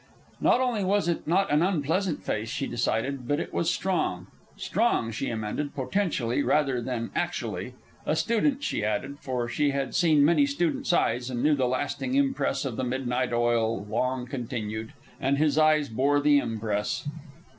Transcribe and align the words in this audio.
And 0.39 0.45
not 0.45 0.61
only 0.61 0.83
was 0.83 1.07
it 1.07 1.27
not 1.27 1.51
an 1.51 1.61
unpleasant 1.61 2.23
face, 2.23 2.49
she 2.49 2.65
decided, 2.65 3.27
but 3.27 3.39
it 3.39 3.53
was 3.53 3.69
strong. 3.69 4.25
Strong, 4.57 5.11
she 5.11 5.29
amended, 5.29 5.75
potentially 5.75 6.41
rather 6.41 6.81
than 6.81 7.11
actually. 7.13 7.75
A 8.07 8.15
student, 8.15 8.63
she 8.63 8.83
added, 8.83 9.19
for 9.19 9.47
she 9.47 9.69
had 9.69 9.93
seen 9.93 10.25
many 10.25 10.47
students' 10.47 10.91
eyes 10.91 11.29
and 11.29 11.43
knew 11.43 11.53
the 11.53 11.67
lasting 11.67 12.15
impress 12.15 12.65
of 12.65 12.77
the 12.77 12.83
midnight 12.83 13.31
oil 13.31 13.85
long 13.85 14.25
continued; 14.25 14.93
and 15.19 15.37
his 15.37 15.59
eyes 15.59 15.87
bore 15.87 16.19
the 16.19 16.39
impress. 16.39 17.07